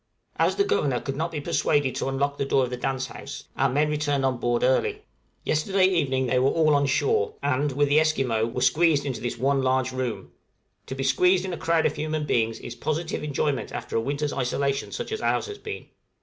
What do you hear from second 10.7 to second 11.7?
to be squeezed in a